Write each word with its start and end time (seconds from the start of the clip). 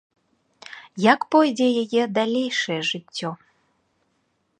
Як 1.13 1.21
пойдзе 1.35 1.67
яе 1.83 2.03
далейшае 2.17 2.79
жыццё? 2.91 3.29